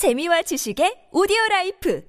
[0.00, 2.02] 재미와 지식의 오디오 라이프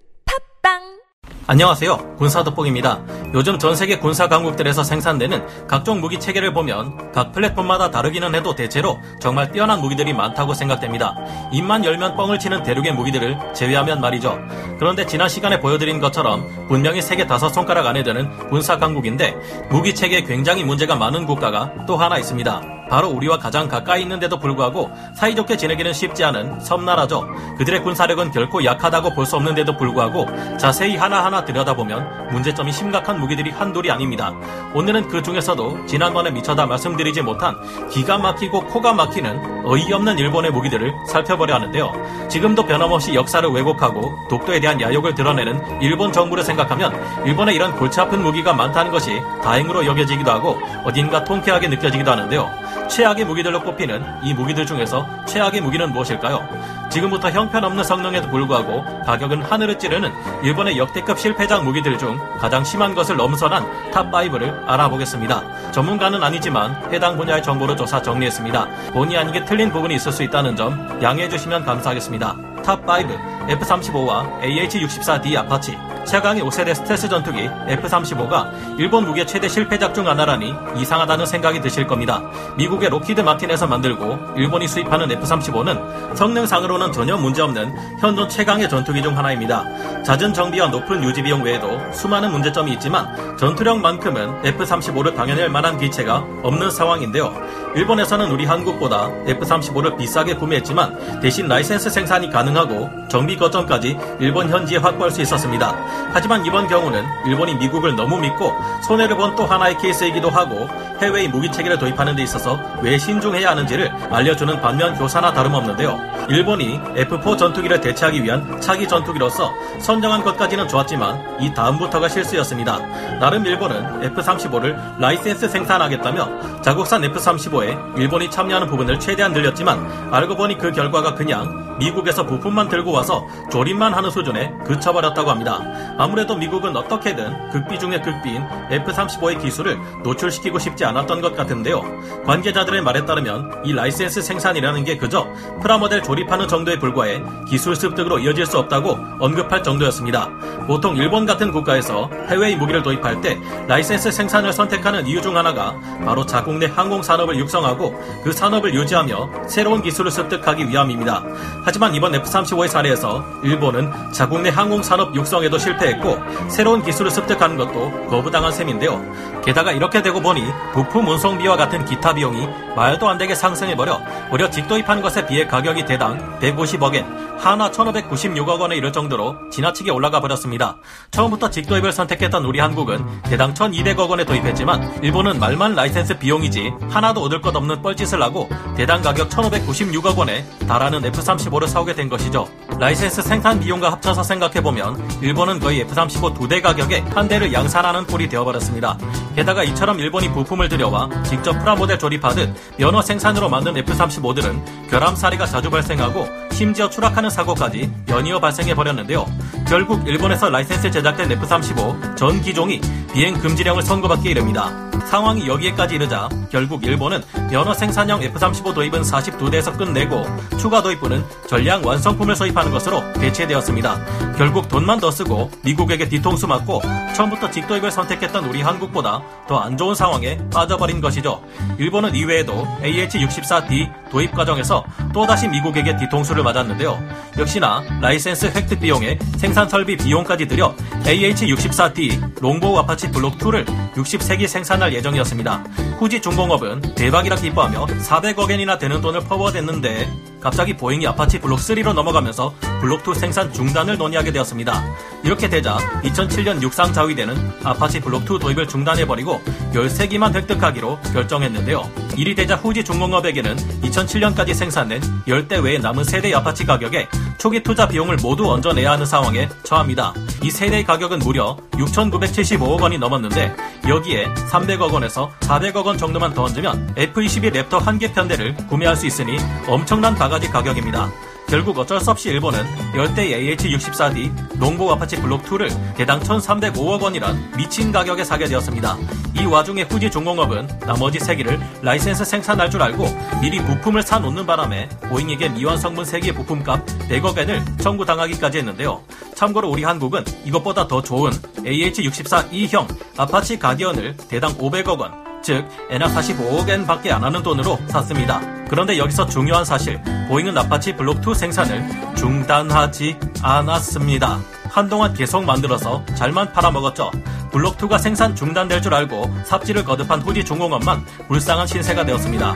[0.63, 1.01] 팟빵
[1.47, 2.15] 안녕하세요.
[2.15, 3.03] 군사돋보기입니다.
[3.33, 8.99] 요즘 전 세계 군사 강국들에서 생산되는 각종 무기 체계를 보면 각 플랫폼마다 다르기는 해도 대체로
[9.21, 11.15] 정말 뛰어난 무기들이 많다고 생각됩니다.
[11.53, 14.37] 입만 열면 뻥을 치는 대륙의 무기들을 제외하면 말이죠.
[14.79, 19.35] 그런데 지난 시간에 보여드린 것처럼 분명히 세계 다섯 손가락 안에 드는 군사 강국인데
[19.69, 22.61] 무기 체계에 굉장히 문제가 많은 국가가 또 하나 있습니다.
[22.89, 27.25] 바로 우리와 가장 가까이 있는데도 불구하고 사이좋게 지내기는 쉽지 않은 섬나라죠.
[27.57, 33.89] 그들의 군사력은 결코 약하다고 볼 수 없는데도 불구하고 자세히 하나하나 들여다보면 문제점이 심각한 무기들이 한둘이
[33.89, 34.33] 아닙니다.
[34.73, 37.55] 오늘은 그 중에서도 지난번에 미처 다 말씀드리지 못한
[37.89, 42.27] 기가 막히고 코가 막히는 어이없는 일본의 무기들을 살펴보려 하는데요.
[42.29, 46.93] 지금도 변함없이 역사를 왜곡하고 독도에 대한 야욕을 드러내는 일본 정부를 생각하면
[47.25, 52.49] 일본에 이런 골치 아픈 무기가 많다는 것이 다행으로 여겨지기도 하고 어딘가 통쾌하게 느껴지기도 하는데요.
[52.91, 56.45] 최악의 무기들로 꼽히는 이 무기들 중에서 최악의 무기는 무엇일까요?
[56.91, 60.11] 지금부터 형편없는 성능에도 불구하고 가격은 하늘을 찌르는
[60.43, 65.71] 일본의 역대급 실패작 무기들 중 가장 심한 것을 엄선한 Top 5를 알아보겠습니다.
[65.71, 68.91] 전문가는 아니지만 해당 분야의 정보를 조사 정리했습니다.
[68.91, 72.35] 본의 아니게 틀린 부분이 있을 수 있다는 점 양해해 주시면 감사하겠습니다.
[72.61, 80.07] Top 5 F-35와 AH-64D 아파치 최강의 5세대 스텔스 전투기 F-35가 일본 무기의 최대 실패작 중
[80.07, 82.21] 하나라니 이상하다는 생각이 드실 겁니다.
[82.57, 89.63] 미국의 록히드 마틴에서 만들고 일본이 수입하는 F-35는 성능상으로는 전혀 문제없는 현존 최강의 전투기 중 하나입니다.
[90.03, 96.71] 잦은 정비와 높은 유지 비용 외에도 수많은 문제점이 있지만 전투력만큼은 F-35를 당해낼 만한 기체가 없는
[96.71, 97.33] 상황인데요.
[97.75, 105.11] 일본에서는 우리 한국보다 F-35를 비싸게 구매했지만 대신 라이센스 생산이 가능하고 정비 거점까지 일본 현지에 확보할
[105.11, 105.90] 수 있었습니다.
[106.13, 108.53] 하지만 이번 경우는 일본이 미국을 너무 믿고
[108.83, 110.67] 손해를 본 또 하나의 케이스이기도 하고
[111.01, 115.97] 해외의 무기 체계를 도입하는 데 있어서 왜 신중해야 하는지를 알려주는 반면 교사나 다름없는데요.
[116.27, 122.77] 일본이 F4 전투기를 대체하기 위한 차기 전투기로서 선정한 것까지는 좋았지만 이 다음부터가 실수였습니다.
[123.19, 130.71] 나름 일본은 F-35를 라이센스 생산하겠다며 자국산 F-35에 일본이 참여하는 부분을 최대한 늘렸지만 알고 보니 그
[130.73, 135.59] 결과가 그냥 미국에서 부품만 들고 와서 조립만 하는 수준에 그쳐버렸다고 합니다.
[135.97, 141.81] 아무래도 미국은 어떻게든 극비 중의 극비인 F-35의 기술을 노출시키고 싶지 않았던 것 같은데요.
[142.25, 145.27] 관계자들의 말에 따르면 이 라이센스 생산이라는 게 그저
[145.61, 150.29] 프라모델 조립하는 정도에 불과해 기술 습득으로 이어질 수 없다고 언급할 정도였습니다.
[150.67, 155.75] 보통 일본 같은 국가에서 해외의 무기를 도입할 때 라이센스 생산을 선택하는 이유 중 하나가
[156.05, 161.23] 바로 자국 내 항공 산업을 육성하고 그 산업을 유지하며 새로운 기술을 습득하기 위함입니다.
[161.63, 166.17] 하지만 이번 F-35의 사례에서 일본은 자국 내 항공 산업 육성에도 실 패했고
[166.49, 169.41] 새로운 기술을 습득하는 것도 거부당한 셈인데요.
[169.43, 170.43] 게다가 이렇게 되고 보니
[170.73, 176.39] 부품 운송비와 같은 기타 비용이 말도 안 되게 상승해버려 무려 직도입한 것에 비해 가격이 대당
[176.39, 180.77] 150억엔, 한화 1596억 원에 이를 정도로 지나치게 올라가 버렸습니다.
[181.09, 187.41] 처음부터 직도입을 선택했던 우리 한국은 대당 1200억 원에 도입했지만 일본은 말만 라이센스 비용이지 하나도 얻을
[187.41, 188.47] 것 없는 뻘짓을 하고
[188.77, 192.47] 대당 가격 1596억 원에 달하는 F-35를 사오게 된 것이죠.
[192.79, 198.27] 라이센스 생산 비용과 합쳐서 생각해보면 일본은 거의 F-35 두 대 가격에 한 대를 양산하는 꼴이
[198.29, 198.97] 되어버렸습니다.
[199.35, 205.69] 게다가 이처럼 일본이 부품을 들여와 직접 프라모델 조립하듯 면허 생산으로 만든 F-35들은 결함 사례가 자주
[205.71, 206.27] 발생하고
[206.61, 209.25] 심지어 추락하는 사고까지 연이어 발생해 버렸는데요.
[209.71, 212.81] 결국 일본에서 라이센스 제작된 F-35 전 기종이
[213.13, 214.69] 비행 금지령을 선고받기에 이릅니다.
[215.09, 220.25] 상황이 여기에까지 이르자 결국 일본은 면허 생산형 F-35 도입은 42대에서 끝내고
[220.57, 224.35] 추가 도입분은 전량 완성품을 수입하는 것으로 대체되었습니다.
[224.37, 226.81] 결국 돈만 더 쓰고 미국에게 뒤통수 맞고
[227.15, 231.43] 처음부터 직도입을 선택했던 우리 한국보다 더 안 좋은 상황에 빠져버린 것이죠.
[231.77, 234.83] 일본은 이외에도 AH-64D 도입 과정에서
[235.13, 237.01] 또다시 미국에게 뒤통수를 맞았는데요.
[237.37, 244.93] 역시나 라이센스 획득 비용에 생산 설비 비용까지 들여 AH-64D 롱보우 아파치 블록 2를 63기 생산할
[244.93, 245.63] 예정이었습니다.
[245.99, 250.09] 후지 중공업은 대박이라 기뻐하며 400억엔이나 되는 돈을 퍼부어댔는데
[250.41, 254.83] 갑자기 보잉이 아파치 블록 3로 넘어가면서 블록 2 생산 중단을 논의하게 되었습니다.
[255.23, 259.39] 이렇게 되자 2007년 육상 자위대는 아파치 블록 2 도입을 중단해버리고
[259.73, 261.87] 13기만 획득하기로 결정했는데요.
[262.17, 267.07] 이리 되자 후지 중공업에게는 2007년까지 생산된 10대 외에 남은 세 대 아파치 가격에
[267.41, 270.13] 초기 투자 비용을 모두 얹어내야 하는 상황에 처합니다.
[270.43, 273.55] 이 세 대의 가격은 무려 6,975억 원이 넘었는데
[273.89, 279.07] 여기에 300억 원에서 400억 원 정도만 더 얹으면 F-22 랩터 한 개 편대를 구매할 수
[279.07, 281.11] 있으니 엄청난 바가지 가격입니다.
[281.51, 282.63] 결국 어쩔 수 없이 일본은
[282.95, 288.97] 열 대 AH-64D 농복 아파치 블록 2를 개당 1,305억 원이란 미친 가격에 사게 되었습니다.
[289.37, 293.05] 이 와중에 후지 중공업은 나머지 3기를 라이센스 생산할 줄 알고
[293.41, 299.03] 미리 부품을 사놓는 바람에 보잉에게 미완성분 3개 부품값 100억 엔을 청구당하기까지 했는데요.
[299.35, 302.87] 참고로 우리 한국은 이것보다 더 좋은 AH-64E형
[303.17, 308.60] 아파치 가디언을 대당 500억 원, 즉 엔화 45억 엔 밖에 안 하는 돈으로 샀습니다.
[308.71, 314.39] 그런데 여기서 중요한 사실, 보잉은 아파치 블록2 생산을 중단하지 않았습니다.
[314.69, 317.11] 한동안 계속 만들어서 잘만 팔아먹었죠.
[317.51, 322.55] 블록2가 생산 중단될 줄 알고 삽질을 거듭한 후지 중공업만 불쌍한 신세가 되었습니다.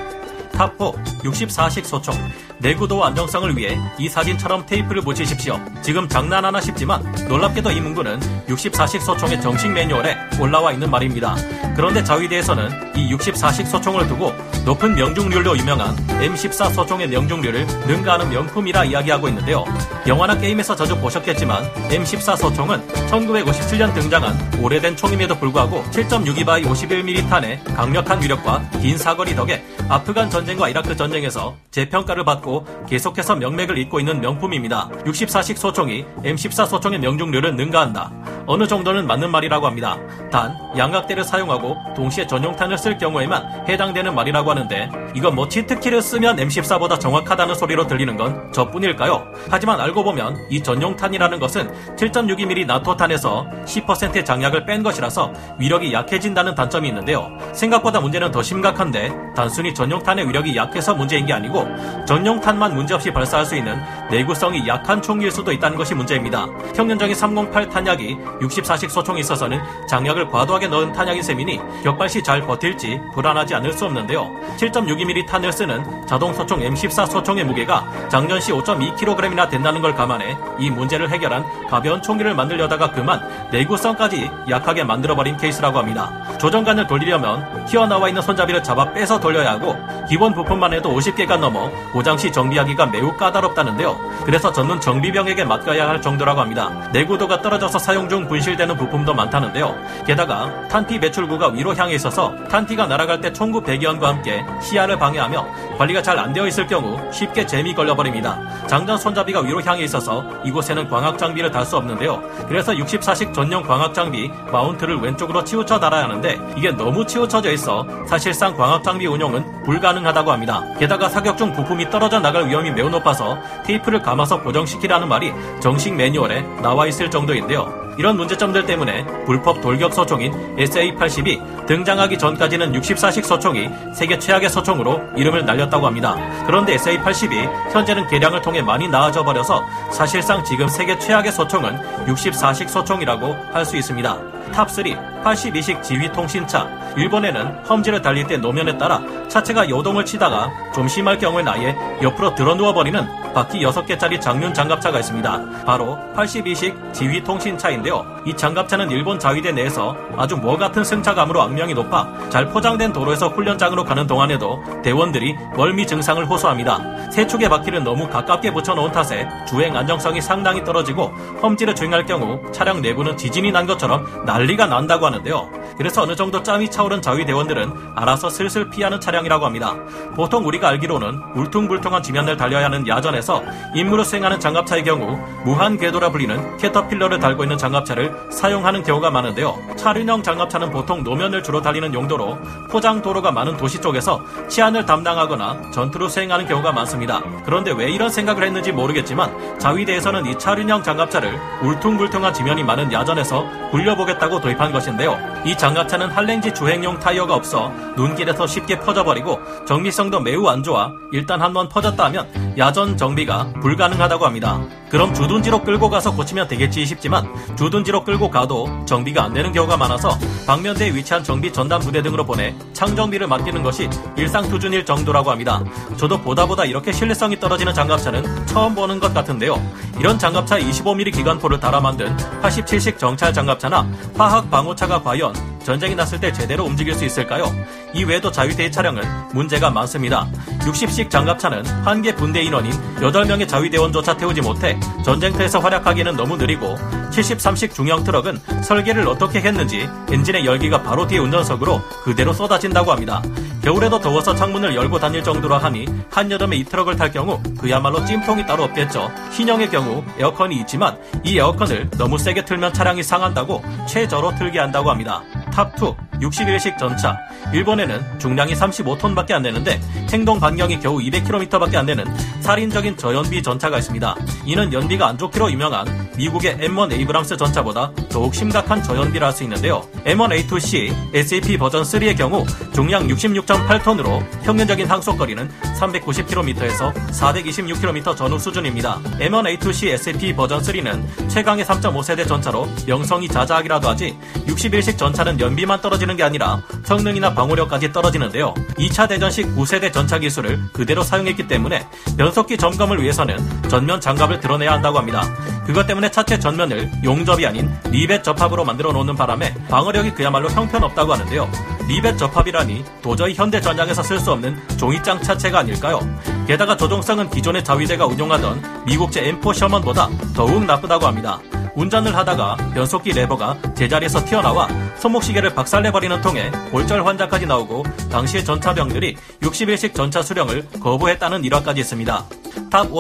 [0.56, 2.16] 탑4 64식 소총
[2.60, 5.60] 내구도 안정성을 위해 이 사진처럼 테이프를 붙이십시오.
[5.82, 11.36] 지금 장난하나 싶지만 놀랍게도 이 문구는 64식 소총의 정식 매뉴얼에 올라와 있는 말입니다.
[11.76, 14.34] 그런데 자위대에서는 이 64식 소총을 두고
[14.66, 19.66] 높은 명중률로 유명한 M14 소총의 명중률을 능가하는 명품이라 이야기하고 있는데요.
[20.08, 27.64] 영화나 게임에서 자주 보셨겠지만 M14 소총은 1957년 등장한 오래된 총임에도 불구하고 7.62 by 51mm 탄의
[27.76, 34.22] 강력한 위력과 긴 사거리 덕에 아프간 전쟁과 이라크 전쟁에서 재평가를 받고 계속해서 명맥을 잇고 있는
[34.22, 34.90] 명품입니다.
[35.04, 38.12] 64식 소총이 M14 소총의 명중률을 능가한다.
[38.46, 39.98] 어느 정도는 맞는 말이라고 합니다.
[40.32, 47.00] 단 양각대를 사용하고 동시에 전용탄을 쓸 경우에만 해당되는 말이라고 하는데 이건 뭐 치트키를 쓰면 M14보다
[47.00, 49.26] 정확하다는 소리로 들리는 건 저뿐일까요?
[49.50, 56.88] 하지만 알고 보면 이 전용탄이라는 것은 7.62mm 나토탄에서 10%의 장약을 뺀 것이라서 위력이 약해진다는 단점이
[56.90, 57.36] 있는데요.
[57.54, 61.68] 생각보다 문제는 더 심각한데 단순히 전용탄의 위력 이 약해서 문제인 게 아니고
[62.06, 63.80] 전용탄만 문제없이 발사할 수 있는
[64.10, 66.48] 내구성이 약한 총기일 수도 있다는 것이 문제입니다.
[66.76, 73.00] 평년적인 308 탄약이 64식 소총에 있어서는 장약을 과도하게 넣은 탄약인 셈이니 격발 시 잘 버틸지
[73.14, 74.32] 불안하지 않을 수 없는데요.
[74.58, 80.70] 7.62mm 탄을 쓰는 자동 소총 M14 소총의 무게가 작년 시 5.2kg이나 된다는 걸 감안해 이
[80.72, 83.22] 문제를 해결한 가벼운 총기를 만들려다가 그만
[83.52, 86.12] 내구성까지 약하게 만들어버린 케이스라고 합니다.
[86.40, 89.76] 조정관을 돌리려면 튀어나와 있는 손잡이를 잡아 빼서 돌려야 하고
[90.10, 93.98] 기본 부품만 해도 50개가 넘어 고장 시 정비하기가 매우 까다롭다는데요.
[94.26, 96.72] 그래서 전문 정비병에게 맡겨야 할 정도라고 합니다.
[96.92, 99.76] 내구도가 떨어져서 사용 중 분실되는 부품도 많다는데요.
[100.06, 106.02] 게다가 탄티 배출구가 위로 향해 있어서 탄티가 날아갈 때 총구 배기원과 함께 시야를 방해하며 관리가
[106.02, 108.40] 잘 안 되어 있을 경우 쉽게 잼이 걸려버립니다.
[108.68, 112.22] 장전 손잡이가 위로 향해 있어서 이곳에는 광학 장비를 달 수 없는데요.
[112.48, 118.56] 그래서 64식 전용 광학 장비 마운트를 왼쪽으로 치우쳐 달아야 하는데 이게 너무 치우쳐져 있어 사실상
[118.56, 120.64] 광학 장비 운용은 불가능하다 고 합니다.
[120.80, 126.42] 게다가 사격 중 부품이 떨어져 나갈 위험이 매우 높아서 테이프를 감아서 고정시키라는 말이 정식 매뉴얼에
[126.62, 127.86] 나와 있을 정도인데요.
[127.98, 135.46] 이런 문제점들 때문에 불펍 돌격 소총인 SA-80이 등장하기 전까지는 64식 소총이 세계 최악의 소총으로 이름을
[135.46, 136.18] 날렸다고 합니다.
[136.46, 143.36] 그런데 SA-80이 현재는 개량을 통해 많이 나아져 버려서 사실상 지금 세계 최악의 소총은 64식 소총이라고
[143.54, 144.20] 할 수 있습니다.
[144.52, 146.94] 탑3 82식 지휘통신차.
[146.96, 152.54] 일본에는 험지를 달릴 때 노면에 따라 차체가 요동을 치다가 좀 심할 경우엔 아예 옆으로 들어
[152.54, 155.66] 누워버리는 바퀴 6개짜리 장륜 장갑차가 있습니다.
[155.66, 158.06] 바로 82식 지휘통신차인데요.
[158.26, 163.84] 이 장갑차는 일본 자위대 내에서 아주 뭐 같은 승차감으로 악명이 높아 잘 포장된 도로에서 훈련장으로
[163.84, 167.12] 가는 동안에도 대원들이 멀미 증상을 호소합니다.
[167.12, 171.08] 세 축의 바퀴를 너무 가깝게 붙여놓은 탓에 주행 안정성이 상당히 떨어지고
[171.44, 175.50] 험지를 주행할 경우 차량 내부는 지진이 난 것처럼 난리가 난다고 하는데요.
[175.78, 179.76] 그래서 어느 정도 짬이 차오른 자위대원들은 알아서 슬슬 피하는 차량이라고 합니다.
[180.16, 183.25] 보통 우리가 알기로는 울퉁불퉁한 지면을 달려야 하는 야전에서
[183.74, 189.58] 임무를 수행하는 장갑차의 경우 무한 궤도라 불리는 캐터필러를 달고 있는 장갑차를 사용하는 경우가 많은데요.
[189.76, 192.38] 차륜형 장갑차는 보통 노면을 주로 달리는 용도로
[192.70, 197.22] 포장 도로가 많은 도시 쪽에서 치안을 담당하거나 전투를 수행하는 경우가 많습니다.
[197.46, 204.42] 그런데 왜 이런 생각을 했는지 모르겠지만 자위대에서는 이 차륜형 장갑차를 울퉁불퉁한 지면이 많은 야전에서 굴려보겠다고
[204.42, 205.18] 도입한 것인데요.
[205.46, 211.70] 이 장갑차는 한랭지 주행용 타이어가 없어 눈길에서 쉽게 퍼져버리고 정밀성도 매우 안 좋아 일단 한번
[211.70, 214.62] 퍼졌다 하면 야전 정비가 불가능하다고 합니다.
[214.90, 220.18] 그럼 주둔지로 끌고 가서 고치면 되겠지 싶지만 주둔지로 끌고 가도 정비가 안 되는 경우가 많아서
[220.48, 225.64] 방면대에 위치한 정비 전담 부대 등으로 보내 창정비를 맡기는 것이 일상 투준일 정도라고 합니다.
[225.98, 229.62] 저도 보다 보다 이렇게 신뢰성이 떨어지는 장갑차는 처음 보는 것 같은데요.
[230.00, 236.32] 이런 장갑차 25mm 기관포를 달아 만든 87식 정찰 장갑차나 화학 방호차가 과연 전쟁이 났을 때
[236.32, 237.52] 제대로 움직일 수 있을까요?
[237.94, 239.02] 이 외에도 자위대의 차량은
[239.34, 240.28] 문제가 많습니다.
[240.62, 246.76] 60식 장갑차는 한 개 분대 인원인 8명의 자위대원조차 태우지 못해 전쟁터에서 활약하기에는 너무 느리고
[247.10, 253.24] 73식 중형 트럭은 설계를 어떻게 했는지 엔진의 열기가 바로 뒤에 운전석으로 그대로 쏟아진다고 합니다.
[253.64, 258.66] 겨울에도 더워서 창문을 열고 다닐 정도로 하니 한여름에 이 트럭을 탈 경우 그야말로 찜통이 따로
[258.66, 259.10] 없겠죠.
[259.32, 265.24] 신형의 경우 에어컨이 있지만 이 에어컨을 너무 세게 틀면 차량이 상한다고 최저로 틀게 한다고 합니다.
[265.56, 267.18] 탑2 61식 전차
[267.54, 269.80] 일본에는 중량이 35톤밖에 안 되는데
[270.12, 272.06] 행동 반경이 겨우 200km밖에 안 되는
[272.42, 274.16] 살인적인 저연비 전차가 있습니다.
[274.46, 275.86] 이는 연비가 안 좋기로 유명한
[276.18, 279.86] 미국의 M1 에이브람스 전차보다 더욱 심각한 저연비라 할 수 있는데요.
[280.06, 289.02] M1A2C SEP 버전 3의 경우 중량 66.8톤으로 평균적인 항속거리는 390km에서 426km 전후 수준입니다.
[289.20, 294.18] M1A2C SEP 버전 3는 최강의 3.5세대 전차로 명성이 자자하기라도 하지
[294.48, 298.54] 61식 전차는 연비만 떨어지 는 게 아니라 성능이나 방어력까지 떨어지는데요.
[298.78, 303.38] 2차 대전식 9세대 전차 기술을 그대로 사용했기 때문에 변속기 점검을 위해서는
[303.70, 305.24] 전면 장갑을 드러내야 한다고 합니다.
[305.66, 311.50] 그것 때문에 차체 전면을 용접이 아닌 리벳 접합으로 만들어 놓는 바람에 방어력이 그야말로 형편없다고 하는데요.
[311.88, 316.00] 리벳 접합이라니 도저히 현대 전장에서 쓸 수 없는 종이장 차체가 아닐까요?
[316.48, 321.40] 게다가 조종성은 기존의 자위대가 운용하던 미국제 M4 셔먼보다 더욱 나쁘다고 합니다.
[321.76, 324.68] 운전을 하다가 변속기 레버가 제자리에서 튀어나와
[324.98, 332.26] 손목시계를 박살내버리는 통에 골절 환자까지 나오고 당시의 전차병들이 61식 전차 수령을 거부했다는 일화까지 있습니다.
[332.70, 332.92] 탑 1.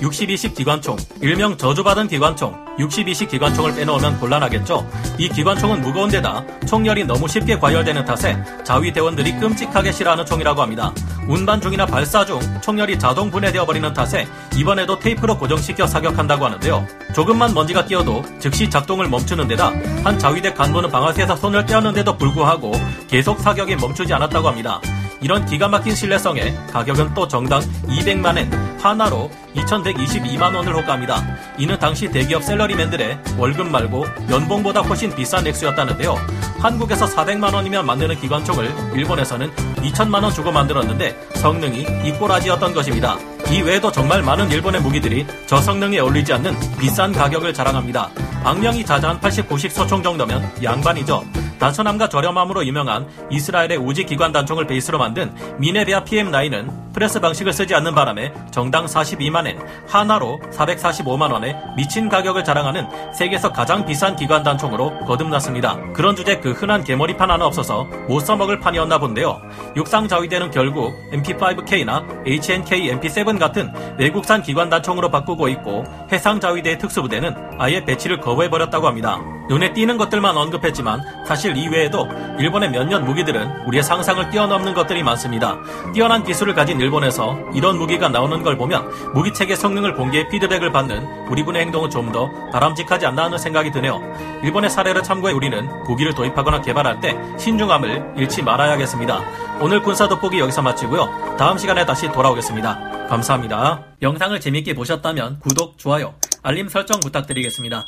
[0.00, 0.96] 62식 기관총.
[1.20, 2.62] 일명 저주받은 기관총.
[2.78, 4.86] 62식 기관총을 빼놓으면 곤란하겠죠.
[5.18, 10.92] 이 기관총은 무거운 데다 총열이 너무 쉽게 과열되는 탓에 자위대원들이 끔찍하게 싫어하는 총이라고 합니다.
[11.28, 14.26] 운반 중이나 발사 중 총열이 자동 분해되어 버리는 탓에
[14.56, 16.86] 이번에도 테이프로 고정시켜 사격한다고 하는데요.
[17.14, 22.72] 조금만 먼지가 끼어도 즉시 작동을 멈추는 데다 한 자위대 간부는 방아쇠에서 손을 떼었는데도 불구하고
[23.08, 24.80] 계속 사격이 멈추지 않았다고 합니다.
[25.22, 28.50] 이런 기가 막힌 신뢰성에 가격은 또 정당 200만엔
[28.82, 31.22] 하나로 2122만 원을 호가합니다.
[31.58, 36.16] 이는 당시 대기업 셀러리맨들의 월급 말고 연봉보다 훨씬 비싼 액수였다는데요.
[36.58, 43.16] 한국에서 400만 원이면 만드는 기관총을 일본에서는 2천만 원 주고 만들었는데 성능이 이꼬라지였던 것입니다.
[43.50, 48.10] 이 외에도 정말 많은 일본의 무기들이 저성능에 어울리지 않는 비싼 가격을 자랑합니다.
[48.42, 51.22] 악명이 자자한 80, 90 소총 정도면 양반이죠.
[51.62, 57.94] 단순함과 저렴함으로 유명한 이스라엘의 우지 기관 단총을 베이스로 만든 미네비아 PM9은 프레스 방식을 쓰지 않는
[57.94, 65.92] 바람에 정당 42만엔 한화로 445만 원의 미친 가격을 자랑하는 세계에서 가장 비싼 기관 단총으로 거듭났습니다.
[65.92, 69.40] 그런 주제 그 흔한 개머리판 하나 없어서 못 써먹을 판이었나 본데요.
[69.76, 77.34] 육상 자위대는 결국 MP5K나 HNK MP7 같은 외국산 기관 단총으로 바꾸고 있고 해상 자위대의 특수부대는
[77.58, 79.20] 아예 배치를 거부해버렸다고 합니다.
[79.48, 85.58] 눈에 띄는 것들만 언급했지만 사실 이외에도 일본의 몇몇 무기들은 우리의 상상을 뛰어넘는 것들이 많습니다.
[85.94, 91.42] 뛰어난 기술을 가진 일본에서 이런 무기가 나오는 걸 보면 무기체계 성능을 공개해 피드백을 받는 우리
[91.42, 94.00] 군의 행동은 좀 더 바람직하지 않나 하는 생각이 드네요.
[94.42, 99.20] 일본의 사례를 참고해 우리는 무기를 도입하거나 개발할 때 신중함을 잃지 말아야겠습니다.
[99.60, 101.36] 오늘 군사 돋보기 여기서 마치고요.
[101.38, 103.06] 다음 시간에 다시 돌아오겠습니다.
[103.08, 103.84] 감사합니다.
[104.02, 107.86] 영상을 재밌게 보셨다면 구독, 좋아요, 알림 설정 부탁드리겠습니다.